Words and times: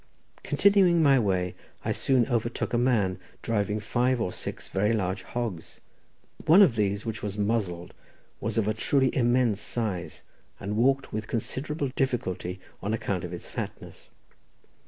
Continuing 0.41 1.03
my 1.03 1.19
way, 1.19 1.53
I 1.85 1.91
soon 1.91 2.25
overtook 2.25 2.73
a 2.73 2.77
man 2.79 3.19
driving 3.43 3.79
five 3.79 4.19
or 4.19 4.31
six 4.33 4.67
very 4.67 4.93
large 4.93 5.21
hogs. 5.21 5.79
One 6.47 6.63
of 6.63 6.75
these, 6.75 7.05
which 7.05 7.21
was 7.21 7.37
muzzled, 7.37 7.93
was 8.39 8.57
of 8.57 8.67
a 8.67 8.73
truly 8.73 9.15
immense 9.15 9.61
size, 9.61 10.23
and 10.59 10.75
walked 10.75 11.13
with 11.13 11.27
considerable 11.27 11.89
difficulty, 11.95 12.59
on 12.81 12.95
account 12.95 13.23
of 13.23 13.31
its 13.31 13.51
fatness. 13.51 14.09